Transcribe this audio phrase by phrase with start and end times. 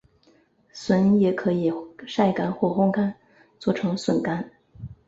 [0.71, 1.71] 笋也可以
[2.07, 3.13] 晒干或烘干
[3.59, 4.49] 做成笋干。